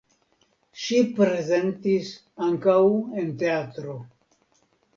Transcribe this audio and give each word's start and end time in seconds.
Ŝi 0.83 1.01
prezentis 1.19 2.09
ankaŭ 2.49 2.79
en 3.25 3.31
teatro. 3.45 4.01